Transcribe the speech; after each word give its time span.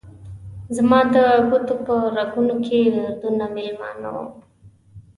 زما 0.75 0.99
د 1.13 1.15
ګوتو 1.49 1.75
په 1.85 1.95
رګونو 2.17 2.55
کې 2.65 2.77
دردونه 2.95 3.45
میلمانه 3.55 4.09
وه 4.15 4.25